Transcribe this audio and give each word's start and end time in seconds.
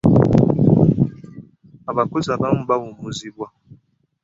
Abakozi 1.91 2.27
abamu 2.35 2.61
baawummuzibwa. 2.69 3.47